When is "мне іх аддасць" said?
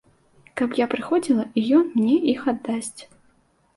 1.99-3.01